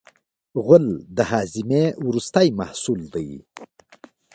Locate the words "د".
1.17-1.17